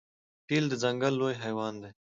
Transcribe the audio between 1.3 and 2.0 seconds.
حیوان دی.